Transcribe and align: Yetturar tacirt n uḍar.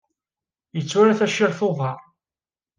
Yetturar 0.75 1.13
tacirt 1.19 1.59
n 1.63 1.65
uḍar. 1.67 1.99